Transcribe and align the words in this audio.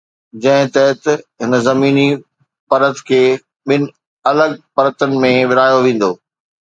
جنهن 0.41 0.67
تحت 0.73 1.03
هن 1.43 1.51
زميني 1.67 2.07
پرت 2.69 2.97
کي 3.07 3.23
ٻن 3.67 3.81
الڳ 4.29 4.51
پرتن 4.75 5.11
۾ 5.25 5.33
ورهايو 5.49 5.79
ويندو. 5.85 6.11